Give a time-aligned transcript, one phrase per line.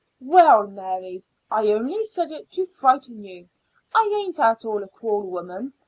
[0.23, 1.21] "Well, Mary,
[1.51, 3.49] I only said it to frighten you.
[3.93, 5.73] I ain't at all a cruel woman.